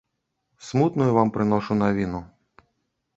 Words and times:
Смутную 0.69 1.09
вам 1.17 1.29
прыношу 1.35 1.77
навіну. 1.85 2.23